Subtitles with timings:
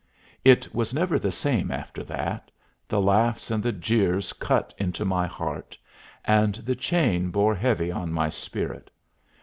[0.43, 2.49] It was never the same after that;
[2.87, 5.77] the laughs and the jeers cut into my heart,
[6.25, 8.89] and the chain bore heavy on my spirit.